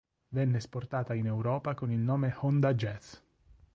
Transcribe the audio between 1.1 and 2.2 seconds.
in Europa con il